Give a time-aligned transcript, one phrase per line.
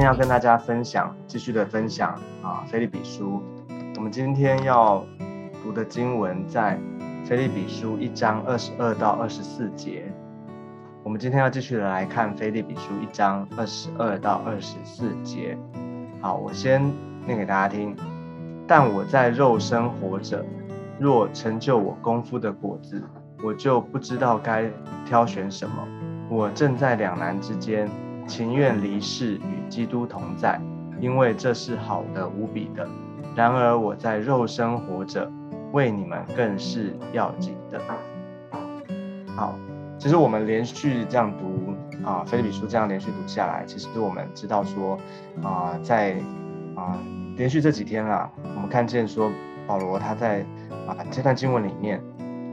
[0.00, 3.42] 今天要跟大家分享，继续的分享啊，《菲利比书》。
[3.96, 5.04] 我们今天要
[5.62, 6.78] 读的经文在
[7.26, 10.10] 《菲利比书》一章二十二到二十四节。
[11.02, 15.54] 我们今天要继续的来看《菲利比书》一章二十二到二十四节。
[16.22, 16.82] 好，我先
[17.26, 17.94] 念给大家听。
[18.66, 20.42] 但我在肉身活着，
[20.98, 23.02] 若成就我功夫的果子，
[23.44, 24.64] 我就不知道该
[25.04, 25.74] 挑选什么。
[26.30, 27.86] 我正在两难之间。
[28.30, 30.60] 情愿离世与基督同在，
[31.00, 32.88] 因为这是好的无比的。
[33.34, 35.28] 然而我在肉身活着，
[35.72, 37.80] 为你们更是要紧的。
[39.34, 39.58] 好，
[39.98, 41.74] 其实我们连续这样读
[42.08, 44.96] 啊，菲利比书这样连续读下来，其实我们知道说
[45.42, 46.14] 啊，在
[46.76, 46.96] 啊
[47.36, 49.28] 连续这几天啊，我们看见说
[49.66, 50.46] 保罗他在
[50.86, 52.00] 啊这段经文里面，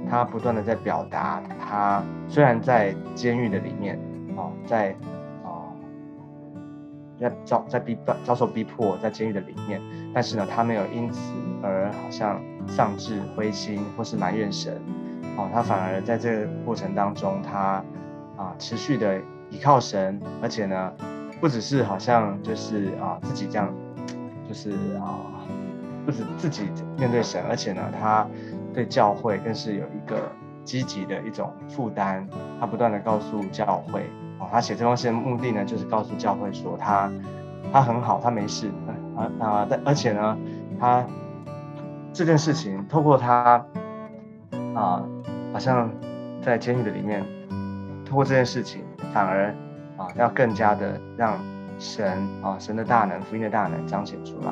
[0.09, 3.99] 他不断的在表达，他虽然在监狱的里面
[4.35, 4.95] 啊，在
[7.19, 9.81] 在遭在逼遭受逼迫，在监狱的里面，
[10.13, 11.19] 但是呢，他没有因此
[11.63, 14.79] 而好像丧志灰心或是埋怨神，
[15.35, 17.83] 哦，他反而在这个过程当中，他
[18.35, 20.93] 啊持续的依靠神，而且呢，
[21.41, 23.73] 不只是好像就是啊自己这样，
[24.47, 25.17] 就是啊
[26.05, 28.27] 不止自己面对神，而且呢，他
[28.73, 30.31] 对教会更是有一个
[30.63, 32.27] 积极的一种负担，
[32.59, 34.05] 他不断的告诉教会。
[34.39, 37.11] 哦，他写这封信的目的呢，就是告诉教会说他
[37.73, 38.71] 他很好，他没事
[39.15, 39.67] 啊啊！
[39.69, 40.37] 但而且呢，
[40.79, 41.03] 他
[42.13, 43.65] 这件事情透过他
[44.73, 45.03] 啊，
[45.51, 45.89] 好像
[46.41, 47.25] 在监狱的里面，
[48.05, 49.53] 透过这件事情，反而
[49.97, 51.37] 啊要更加的让
[51.79, 52.07] 神
[52.43, 54.51] 啊神的大能、福音的大能彰显出来。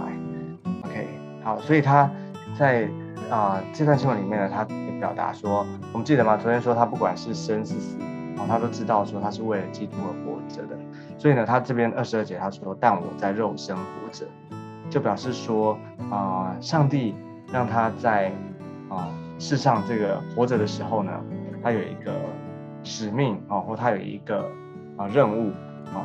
[0.83, 1.07] OK，
[1.43, 2.09] 好，所以他
[2.57, 2.89] 在
[3.29, 6.35] 啊这段新闻里面呢，他也表达说，我们记得吗？
[6.37, 7.97] 昨天说他不管是生是死。
[8.37, 10.77] 哦，他都知道说他是为了基督而活着的，
[11.17, 14.25] 所以呢，他这边二十二节他说：“但我在肉身活着”，
[14.91, 15.77] 就表示说
[16.11, 17.15] 啊，上帝
[17.51, 18.31] 让他在
[18.89, 19.07] 啊
[19.39, 21.11] 世上这个活着的时候呢，
[21.63, 22.13] 他有一个
[22.83, 24.45] 使命啊，或他有一个
[24.97, 25.51] 啊任务
[25.93, 26.03] 啊。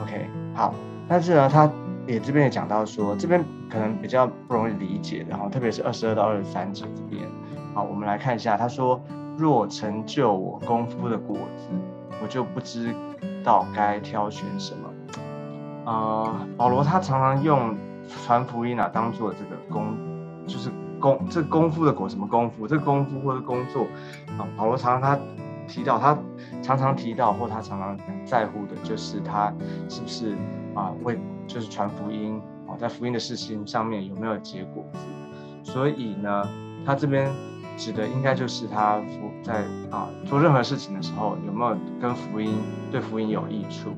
[0.00, 0.74] OK，好，
[1.06, 1.70] 但是呢，他
[2.06, 7.28] 也这边也讲到说，这边可能比较不容易理解然后，特别是二十二到二十三节这边。
[7.74, 8.98] 好，我们来看一下，他说。
[9.38, 11.68] 若成就我功夫的果子，
[12.20, 12.92] 我就不知
[13.44, 14.90] 道该挑选什么。
[15.86, 17.76] 呃，保罗他常常用
[18.24, 19.96] 传福音啊当做这个功，
[20.44, 22.66] 就是功这功夫的果什么功夫？
[22.66, 23.86] 这功夫或者工作
[24.36, 25.18] 啊，保罗常常他
[25.68, 26.18] 提到，他
[26.60, 27.96] 常常提到或他常常
[28.26, 29.54] 在乎的就是他
[29.88, 30.36] 是不是
[30.74, 31.16] 啊为
[31.46, 34.98] 就是传福音啊，在福音的事情上面有没有结果子？
[35.62, 36.44] 所以呢，
[36.84, 37.30] 他这边。
[37.78, 42.58] 指的应该就是他福在啊做任何事情的时候有没有跟福音
[42.90, 43.90] 对福音有益处，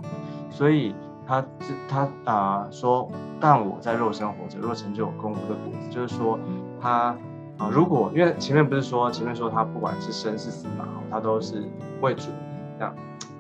[0.51, 0.95] 所以
[1.27, 1.45] 他
[1.89, 3.11] 他啊说，
[3.41, 6.39] 但我在肉身活着，若成就我功夫的果子，就是说
[6.81, 7.17] 他
[7.57, 11.65] 啊如果因为前面不是说前面说他不管是生是死嘛，他都是
[12.03, 12.29] 为主
[12.79, 12.95] 这样，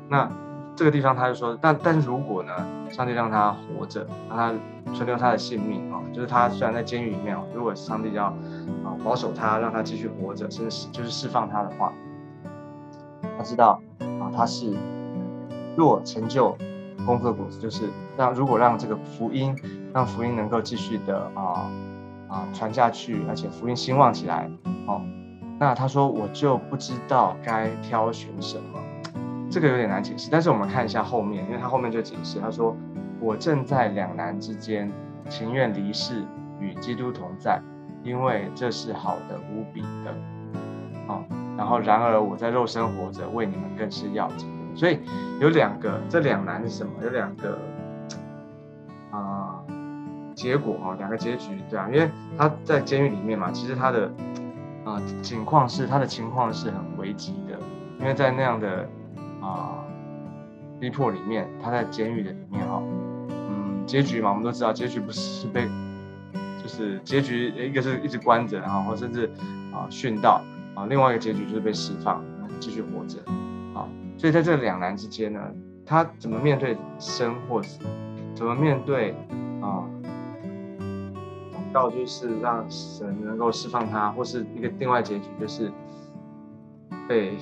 [0.09, 0.31] 那
[0.80, 2.52] 这个地方他就说，但但如果呢，
[2.91, 8.28] 上帝让他活着，让他存留他的性命啊，就是他虽然在监狱里面哦，如果上帝要
[8.82, 8.96] 啊。
[9.04, 11.92] 保守他，让他继续活着，甚至就是释放他的话，
[13.36, 14.72] 他知道啊，他是
[15.76, 16.56] 若成就
[17.04, 17.84] 功夫的果子，就是
[18.16, 19.54] 让如果让这个福音，
[19.92, 21.70] 让福音能够继续的啊
[22.26, 24.50] 啊传下去，而且福音兴旺起来，
[24.86, 25.02] 哦，
[25.58, 28.80] 那他说我就不知道该挑选什么，
[29.50, 30.31] 这个有点难解释。
[30.31, 32.77] 但是我们看一下后面，因为他后面就解释，他说
[33.21, 34.91] 我正在两难之间，
[35.28, 36.22] 情愿离世
[36.61, 37.60] 与基督同在。
[38.03, 40.10] 因为这是好的无比的，
[41.06, 41.22] 啊，
[41.55, 44.49] 然后然而我在肉身活着，为你们更是要紧。
[44.75, 45.00] 所以
[45.39, 46.93] 有两个，这两难是什么？
[47.03, 47.59] 有两个
[49.10, 49.60] 啊
[50.34, 54.10] 结果啊，两个结局，对啊，因为他在监狱里面嘛，其实他的
[54.86, 57.59] 啊情况是他的情况是很危急的，
[57.98, 58.89] 因为在那样的
[59.41, 59.84] 啊
[60.78, 62.83] 逼迫里面，他在监狱的里面哈，
[63.28, 65.69] 嗯，结局嘛，我们都知道，结局不是被。
[66.63, 69.27] 就是结局，一个是一直关着，然后甚至
[69.72, 70.42] 啊殉道
[70.75, 72.22] 啊，另外一个结局就是被释放，
[72.60, 73.19] 继续活着
[73.75, 73.89] 啊。
[74.19, 75.41] 所以在这两难之间呢，
[75.86, 77.81] 他怎么面对生或死？
[78.34, 79.15] 怎么面对
[79.63, 79.89] 啊？
[81.53, 85.72] 祷告就是让神能够释放他，或是一个另外结局就是
[87.09, 87.39] 被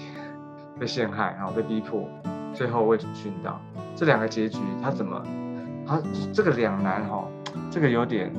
[0.79, 2.09] 被陷害，然后被逼迫，
[2.55, 3.61] 最后为主殉道。
[3.97, 5.23] 这两个结局他怎么？
[5.87, 6.01] 他
[6.33, 7.27] 这个两难哈，
[7.71, 8.33] 这个有点。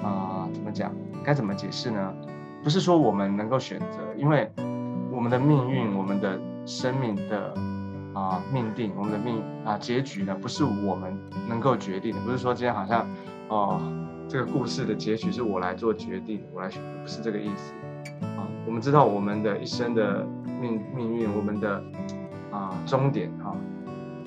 [0.00, 0.92] 啊，怎么讲？
[1.24, 2.14] 该怎么解释呢？
[2.62, 4.48] 不是说我们能够选择，因为
[5.10, 7.52] 我们的命运、我们的生命的
[8.14, 11.18] 啊命定，我们的命啊结局呢，不是我们
[11.48, 13.04] 能够决定的，不是说今天好像
[13.48, 13.80] 哦
[14.28, 17.74] 这个故事的结局是我来做决定，我来选，不是这个意思。
[18.68, 20.26] 我们知道我们的一生的
[20.60, 21.82] 命命运，我们的
[22.52, 23.56] 啊终点啊，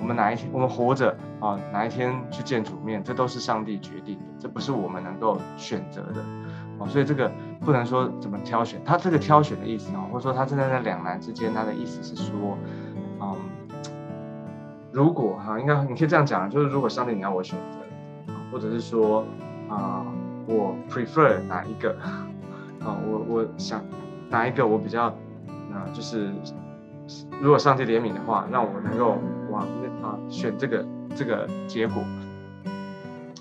[0.00, 6.20] 我们哪一天我们活着啊，哪一天去见主面，这都是上帝决定的，这不是我们能够选择的
[6.78, 6.88] 哦。
[6.88, 7.30] 所以这个
[7.60, 12.58] 不能说怎么挑选，他这个挑选的意思啊，或者说他正在在两难之间，他的意思是说，
[13.20, 13.36] 嗯。
[14.90, 17.78] 如果哈，应该你可以这样讲，就是如果上帝你要我选择，
[18.50, 19.24] 或者是说
[19.68, 20.04] 啊，
[20.46, 21.96] 我 prefer 哪一个
[22.80, 23.82] 啊，我我想
[24.32, 25.04] 哪一个我比较
[25.70, 26.32] 啊，就是
[27.40, 29.18] 如果上帝怜悯的话，让我能够
[29.50, 30.84] 往那啊选这个
[31.14, 32.02] 这个结果，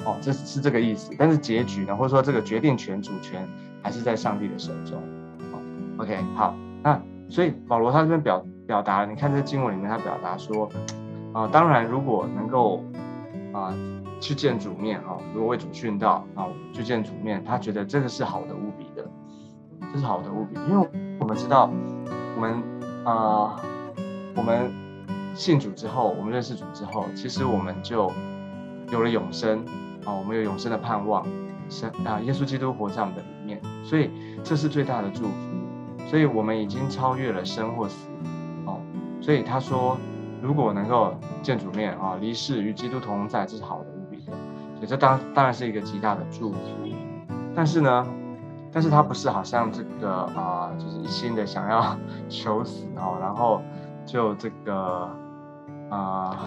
[0.06, 1.12] 哦，这是这个意思。
[1.18, 3.48] 但是结局呢，或者说这个决定权主权
[3.82, 5.02] 还是在上帝的手中。
[5.52, 5.60] 哦
[5.98, 6.54] ，OK，好，
[6.84, 10.70] 那所以保罗他这边表表达，你看这经文里面他表达说。
[11.34, 12.84] 啊，当然，如果能够
[13.54, 13.74] 啊
[14.20, 19.01] 去见主面哈，如果为主殉道啊去见主面，他觉得这个是好的无比的，
[19.94, 20.90] 这是好的无比，因为
[21.20, 21.70] 我们知道，
[22.36, 22.64] 我们
[23.04, 23.62] 啊
[24.36, 24.72] 我们
[25.36, 28.12] 信主之后，我们认识主之后，其实我们就
[28.92, 29.66] 有了永生
[30.06, 31.26] 啊，我们有永生的盼望，
[31.70, 34.10] 神啊，耶稣基督活在我们的里面，所以
[34.44, 38.10] 这是最大的祝福，所以我们已经超越了生或死
[38.66, 38.80] 哦，
[39.22, 39.98] 所以他说。
[40.44, 46.58] 如果能够见主面啊，离世与基督同在，这是好的无比，所以这当当然是一个极大的祝福。
[47.54, 48.08] 但是呢，
[48.72, 51.96] 但是他不是好像这个啊，就是一心的想要
[52.30, 53.62] 求死哦，然后
[54.06, 55.10] 就这个
[55.90, 56.38] 啊，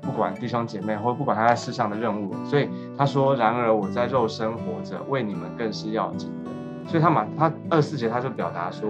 [0.00, 6.50] 不管弟兄姐妹或不管他在世上的任务，所以他说：然而我在肉身活着，为你们更是要紧的。
[6.88, 8.88] 所以他马他二四节他就表达说。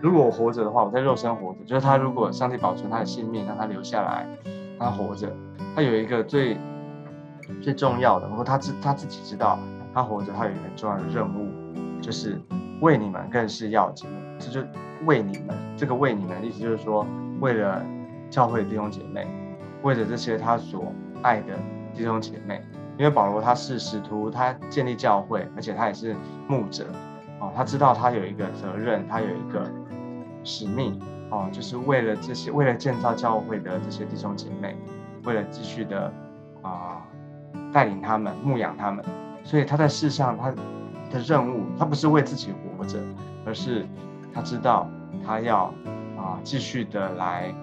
[0.00, 4.28] 如果我活着的话，我在肉身活着，就是他如果上帝保存他的性命，让他留下来，
[4.78, 5.28] 他活着，
[5.74, 6.56] 他有一个最
[7.60, 9.58] 最重要的，然后他自他自己知道，
[9.92, 11.48] 他活着，他有一个很重要的任务，
[12.00, 12.40] 就是
[12.80, 14.08] 为你们更是要紧。
[14.38, 14.66] 这就
[15.04, 17.06] 为你们，这个为你们的意思就是说，
[17.40, 17.84] 为了
[18.30, 19.26] 教会弟兄姐妹，
[19.82, 20.92] 为了这些他所
[21.22, 21.54] 爱的
[21.94, 22.62] 弟兄姐妹，
[22.96, 26.14] 因为保罗他是使徒，他建立教会，而且他也是
[26.48, 26.86] 牧者，
[27.40, 29.68] 哦，他知道他有一个责任，他有一个。
[30.44, 30.98] 使命
[31.30, 34.74] 哦，就是为了这些，为了建造教会的这些弟兄姐妹，
[35.24, 36.10] 为了继续的
[36.62, 37.04] 啊
[37.72, 39.04] 带领他们、牧养他们，
[39.42, 40.54] 所以他在世上他
[41.10, 42.98] 的任务，他不是为自己活着，
[43.44, 43.86] 而是
[44.32, 44.88] 他知道
[45.24, 45.72] 他要
[46.16, 47.54] 啊继续的来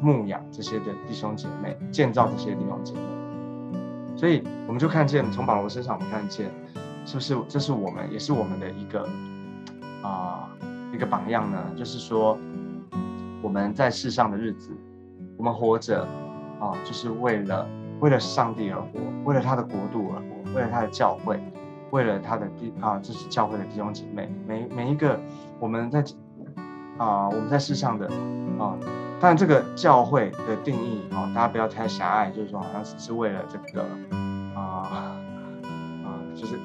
[0.00, 3.00] 牧养这些的弟兄姐妹，建造这些弟兄姐妹。
[4.16, 6.50] 所以我们就看见从保罗身上，我们看见
[7.04, 9.08] 是不是这是我们，也是我们的一个
[10.02, 10.48] 啊。
[10.90, 12.38] 一个榜样呢，就是说
[13.42, 14.70] 我们在世上的日子，
[15.36, 16.02] 我们活着
[16.58, 17.68] 啊，就是为了
[18.00, 21.38] 为了上帝而活，为了他的国度而活，为了他的教会，
[21.90, 24.30] 为了他的弟啊，这是教会的弟兄姐妹。
[24.46, 25.18] 每每一个
[25.58, 26.04] 我们在
[26.96, 28.06] 啊，我们在世上的
[28.58, 28.76] 啊，
[29.20, 33.82] 但这个教会的定义啊，大家不要太狭隘，就是说好像只是为了这个
[34.54, 35.16] 啊
[36.04, 36.58] 啊，就是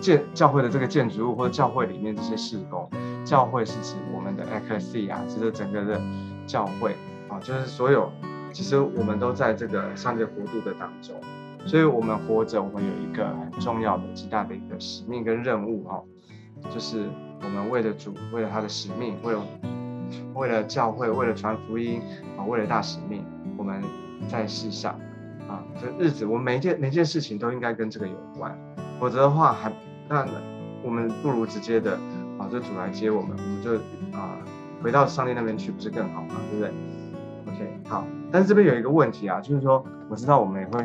[0.00, 2.88] 建教会的这个建筑物或者教会里面这些事工。
[3.24, 6.00] 教会是指我们的 ecclesia，指整个的
[6.46, 6.96] 教会
[7.28, 8.10] 啊，就是所有，
[8.52, 11.14] 其实我们都在这个上帝国度的当中，
[11.68, 16.02] 所以我们活着，我们有一个很重要的、极大的一个使命跟任务哈，
[16.72, 17.06] 就是
[17.42, 19.40] 我们为了主，为了他的使命，为了
[20.34, 22.00] 为了教会，为了传福音
[22.38, 23.22] 啊，为了大使命，
[23.58, 23.82] 我们
[24.30, 24.98] 在世上
[25.46, 28.58] 啊，这日子，我们每一件每件事情都应该跟这个有关，
[28.98, 29.70] 否则的话，还
[30.08, 30.26] 那
[30.82, 31.98] 我们不如直接的。
[32.38, 33.74] 啊，这主来接我们，我们就
[34.16, 34.38] 啊
[34.80, 36.36] 回到上帝那边去，不是更好吗？
[36.52, 36.72] 对不对
[37.52, 38.04] ？OK，好。
[38.30, 40.84] 但是这边有一个问题啊，就是说我知道我们也会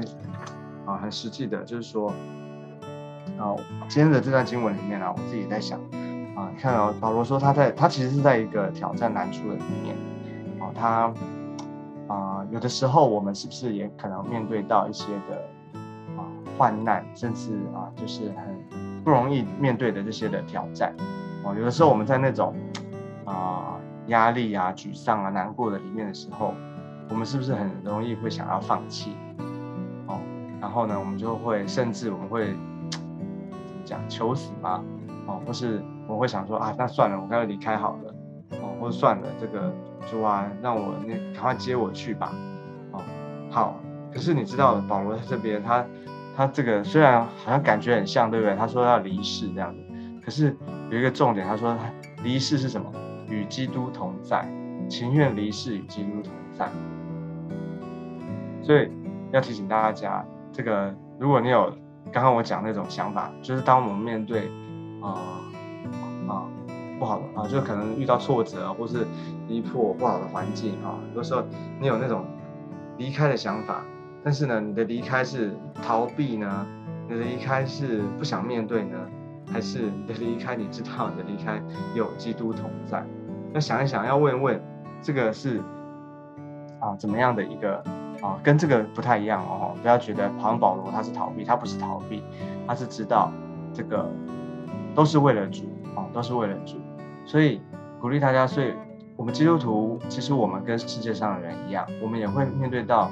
[0.85, 2.09] 啊很实际的，就是说
[3.37, 3.55] 啊
[3.87, 5.79] 今天的这段经文里面啊，我自己在想
[6.35, 9.95] 啊，你看到保罗说他在他其实是在一个挑战难处的里面
[10.59, 11.13] 啊，他
[12.07, 15.37] 啊有的时候我们是不是也可能面对到一些的
[16.17, 16.25] 啊
[16.57, 20.95] 患难，甚至啊就是很不容易面对的这些的挑战。
[21.43, 22.55] 哦，有的时候我们在那种
[23.25, 23.75] 啊
[24.07, 26.53] 压力啊、沮丧啊、难过的里面的时候，
[27.09, 29.15] 我们是不是很容易会想要放弃？
[30.73, 32.47] 然后呢，我们就会甚至我们会
[32.89, 34.83] 怎么讲求死吗？
[35.27, 38.15] 哦，或是我会想说啊，那算了，我干脆离开好了。
[38.53, 39.71] 哦，或者算了，这个
[40.09, 42.33] 主啊，让我那赶快接我去吧。
[42.91, 42.99] 哦，
[43.51, 43.79] 好。
[44.11, 45.85] 可是你知道保罗在这边，他
[46.35, 48.55] 他这个虽然好像感觉很像，对不对？
[48.55, 49.79] 他说要离世这样子，
[50.25, 50.57] 可是。
[50.89, 52.91] 有一个重点，他说他离世是什么？
[53.29, 54.51] 与基督同在，
[54.89, 56.67] 情愿离世与基督同在。
[58.63, 58.91] 所以
[59.31, 61.73] 要提醒大家，这个如果你有
[62.11, 64.49] 刚刚我讲那种想法，就是当我们面对
[65.01, 65.41] 啊
[66.27, 66.45] 啊
[66.99, 69.05] 不好的啊，就可能遇到挫折或是
[69.47, 71.43] 逼迫不好的环境啊，很多时候
[71.81, 72.23] 你有那种
[72.97, 73.83] 离开的想法，
[74.23, 76.65] 但是呢，你的离开是逃避呢，
[77.09, 78.97] 你的离开是不想面对呢，
[79.51, 81.61] 还是你的离开你知道你的离开
[81.95, 83.03] 有基督同在？
[83.53, 84.61] 要想一想，要问问，
[85.01, 85.59] 这个是。
[86.79, 87.81] 啊，怎么样的一个
[88.23, 89.75] 啊，跟这个不太一样哦。
[89.81, 92.23] 不要觉得好像保罗他是逃避，他不是逃避，
[92.65, 93.29] 他是知道
[93.73, 94.09] 这个
[94.95, 95.63] 都是为了主
[95.93, 96.77] 啊，都是为了主。
[97.25, 97.61] 所以
[97.99, 98.73] 鼓励大家，所以
[99.17, 103.11] 我们基督徒其实我们跟世界上的人一样，我们也会面对到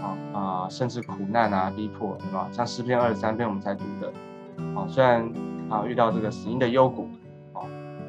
[0.00, 2.48] 啊啊，甚至苦难啊、逼迫，对吧？
[2.50, 4.08] 像诗篇二十三篇我们才读的，
[4.74, 5.30] 啊，虽然
[5.68, 7.08] 啊遇到这个死荫的幽谷，
[7.52, 7.60] 啊，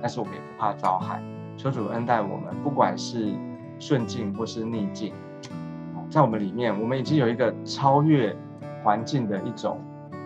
[0.01, 1.21] 但是我们也不怕遭害，
[1.57, 3.33] 求主恩待我们，不管是。
[3.81, 5.11] 顺境或是逆境，
[6.11, 8.35] 在我们里面，我们已经有一个超越
[8.83, 9.79] 环境的一种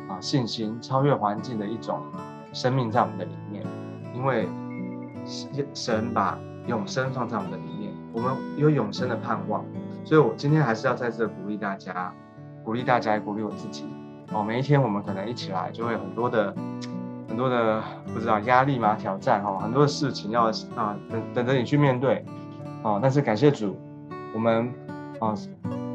[0.09, 1.99] 啊信心，超越环境的一种
[2.51, 3.63] 生命在我们的里面。
[4.15, 4.49] 因为
[5.75, 9.63] 神把永生放在我们的里面，我们有永生的盼望。
[10.03, 12.11] 所以，我今天还是要在这鼓励大家，
[12.63, 13.85] 鼓励大家，鼓励我自己。
[14.33, 16.51] 哦，每一天我们可能一起来，就会很多的
[17.27, 22.25] 很多的不知道压力嘛，挑战哈，很多的事情要啊等等着你去面对。
[22.81, 23.77] 哦，但是感谢主，
[24.33, 24.73] 我们
[25.25, 25.33] 啊，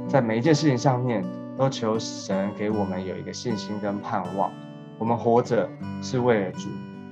[0.09, 1.25] 在每一件事情上面
[1.57, 4.51] 都求神给我们有一个信心跟盼望。
[4.99, 5.69] 我们活着
[6.03, 6.69] 是为了主，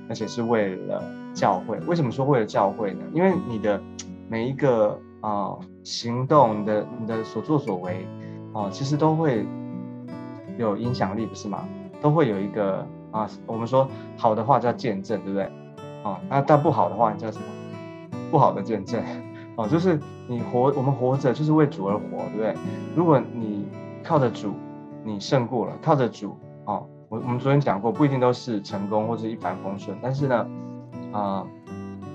[0.09, 1.01] 而且是为了
[1.33, 1.77] 教会。
[1.87, 3.03] 为什么说为了教会呢？
[3.13, 3.81] 因为你的
[4.27, 8.05] 每一个啊行动，你的你的所作所为，
[8.53, 9.45] 哦，其实都会
[10.57, 11.65] 有影响力，不是吗？
[12.01, 15.45] 都会有一个啊，我们说好的话叫见证，对不对？
[16.03, 17.45] 啊，那但不好的话叫什么？
[18.29, 19.01] 不好的见证。
[19.59, 22.55] 哦，就是你活，我们活着就是为主而活，对不对？
[22.95, 23.67] 如果你
[24.01, 24.53] 靠着主，
[25.03, 30.47] 你胜过了；靠着主，哦，我我们昨天讲过，不一定都是成功或者一帆风顺，但是呢，
[31.11, 31.45] 啊，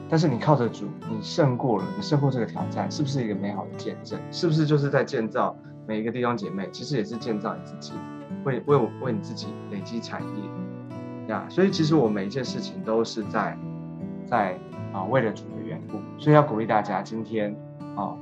[0.09, 4.19] 但是你靠着主，你胜过了，你胜过这个挑战，是不是一个美好的见证？
[4.31, 5.55] 是不是就是在建造
[5.87, 6.67] 每一个弟兄姐妹？
[6.73, 7.93] 其实也是建造你自己，
[8.45, 11.45] 为为为你自己累积产业呀。
[11.51, 13.55] 所以其实我每一件事情都是在
[14.25, 14.59] 在
[14.95, 15.45] 啊，为了主。
[16.19, 17.55] 所以要鼓励大家，今天
[17.97, 18.17] 啊，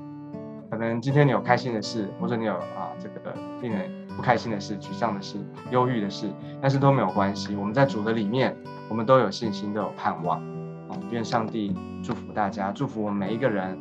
[0.70, 5.38] 可能今天你有开心的事，或者你有啊这个令人不开心的事、沮丧的事、
[5.70, 7.54] 忧郁的事，但是都没有关系。
[7.56, 8.56] 我们在主的里面，
[8.88, 10.40] 我们都有信心，都有盼望。
[10.88, 13.78] 啊，愿上帝祝福大家，祝福我们每一个人。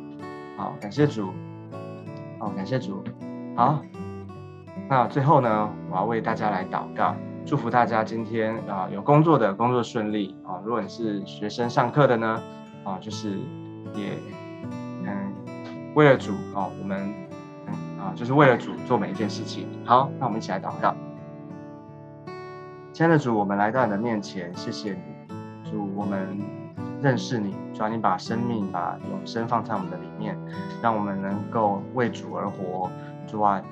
[0.56, 1.30] 好，感谢主。
[2.38, 3.02] 好，感谢主。
[3.56, 3.82] 好，
[4.88, 10.60] 那最后呢，我要为大家来祷告，祝福大家今天啊有工作的工作顺利啊。
[10.64, 12.42] 如果你是学生上课的呢，
[12.84, 13.38] 啊就是。
[13.94, 14.18] 也
[15.04, 15.32] 嗯，
[15.94, 17.12] 为了主哦，我们
[17.66, 19.66] 嗯啊，就是为了主做每一件事情。
[19.84, 20.94] 好，那我们一起来祷告。
[22.92, 26.38] 亲爱的主，我们来到你的面前，谢谢你，主，我们
[27.00, 30.38] 认识你，主，你把生命、把永生放在我们的里面，
[30.82, 32.90] 让我们能够为主而活。
[33.26, 33.62] 主啊，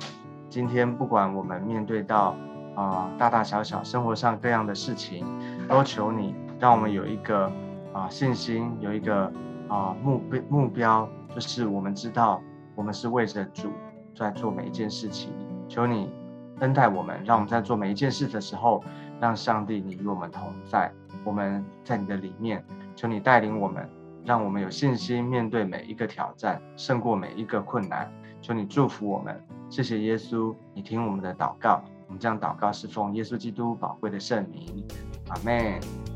[0.49, 2.35] 今天不管我们面对到
[2.75, 5.25] 啊大大小小生活上各样的事情，
[5.69, 7.53] 都求你让我们有一个
[7.93, 9.31] 啊信心，有一个。
[9.71, 12.43] 啊，目标目标就是我们知道，
[12.75, 13.71] 我们是为着主
[14.15, 15.33] 在做每一件事情。
[15.69, 16.11] 求你
[16.59, 18.83] 恩待我们，让我们在做每一件事的时候，
[19.21, 20.93] 让上帝你与我们同在。
[21.25, 22.65] 我们在你的里面，
[22.97, 23.89] 求你带领我们，
[24.25, 28.11] 让我们有信心面对每一个挑战，胜过每一个困难。
[28.43, 31.83] 求你祝福我们，谢谢耶稣，你听我们的祷告。
[32.09, 34.85] 我们这样祷告是奉耶稣基督宝贵的圣名，
[35.29, 36.10] 阿门。